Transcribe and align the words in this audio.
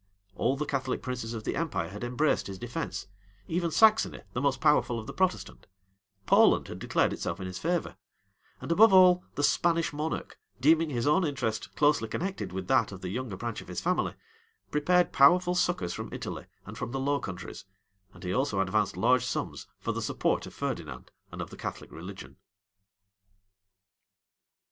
All 0.33 0.57
the 0.57 0.65
Catholic 0.65 1.03
princes 1.03 1.35
of 1.35 1.43
the 1.43 1.55
empire 1.55 1.89
had 1.89 2.03
embraced 2.03 2.47
his 2.47 2.57
defence; 2.57 3.05
even 3.47 3.69
Saxony, 3.69 4.21
the 4.33 4.41
most 4.41 4.59
powerful 4.59 4.99
of 4.99 5.05
the 5.05 5.13
Protestant: 5.13 5.67
Poland 6.25 6.69
had 6.69 6.79
declared 6.79 7.13
itself 7.13 7.39
in 7.39 7.45
his 7.45 7.59
favor;[] 7.59 7.95
and, 8.59 8.71
above 8.71 8.91
all, 8.93 9.23
the 9.35 9.43
Spanish 9.43 9.93
monarch, 9.93 10.39
deeming 10.59 10.89
his 10.89 11.05
own 11.05 11.23
interest 11.23 11.75
closely 11.75 12.07
connected 12.07 12.51
with 12.51 12.67
that 12.67 12.91
of 12.91 13.01
the 13.01 13.09
younger 13.09 13.37
branch 13.37 13.61
of 13.61 13.67
his 13.67 13.79
family, 13.79 14.15
prepared 14.71 15.13
powerful 15.13 15.53
succors 15.53 15.93
from 15.93 16.11
Italy, 16.11 16.47
and 16.65 16.79
from 16.79 16.89
the 16.89 16.99
Low 16.99 17.19
Countries; 17.19 17.65
and 18.11 18.23
he 18.23 18.33
also 18.33 18.59
advanced 18.59 18.97
large 18.97 19.23
sums 19.27 19.67
for 19.77 19.91
the 19.91 20.01
support 20.01 20.47
of 20.47 20.53
Ferdinand 20.55 21.11
and 21.31 21.43
of 21.43 21.51
the 21.51 21.57
Catholic 21.57 21.91
religion. 21.91 22.37